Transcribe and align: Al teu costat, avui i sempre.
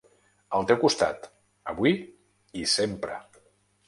Al 0.59 0.63
teu 0.69 0.77
costat, 0.83 1.27
avui 1.73 1.93
i 2.63 2.65
sempre. 2.73 3.19